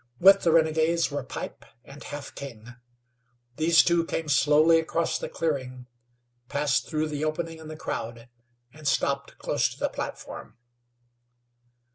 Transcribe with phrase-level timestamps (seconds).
[0.19, 2.69] With the renegades were Pipe and Half King.
[3.57, 5.85] These two came slowly across the clearing,
[6.49, 8.27] passed through the opening in the crowd,
[8.73, 10.57] and stopped close to the platform.